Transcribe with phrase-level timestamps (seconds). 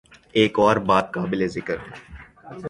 [0.37, 1.91] ایک اور بات قابل ذکر ہے۔